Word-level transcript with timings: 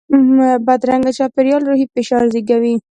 بدرنګه 0.65 1.11
چاپېریال 1.17 1.61
روحي 1.69 1.85
فشار 1.93 2.23
زیږوي 2.33 2.75